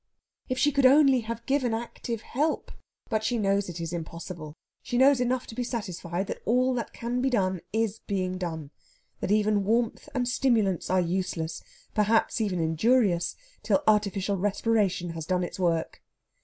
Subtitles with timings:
[0.49, 2.71] If she could only have given active help!
[3.11, 4.55] But that she knows is impossible.
[4.81, 8.71] She knows enough to be satisfied that all that can be done is being done;
[9.19, 11.61] that even warmth and stimulants are useless,
[11.93, 16.01] perhaps even injurious, till artificial respiration has done its work.